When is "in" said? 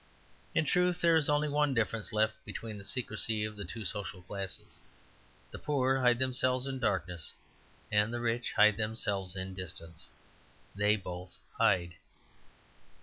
0.55-0.65, 6.65-6.79, 9.35-9.53